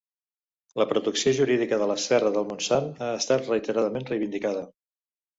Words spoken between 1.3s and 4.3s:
jurídica de la serra del Montsant ha estat reiteradament